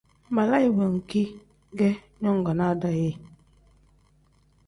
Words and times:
Balaayi 0.35 0.69
wenki 0.77 1.21
ge 1.77 1.89
nyongonaa 2.21 2.73
daa 2.81 2.95
ye? 3.01 3.11